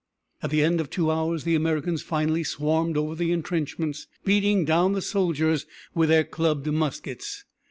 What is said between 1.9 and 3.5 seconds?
finally swarmed over the